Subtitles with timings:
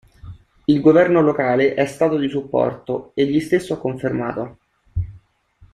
[0.65, 4.57] Il governo locale è stato di supporto, egli stesso ha confermato.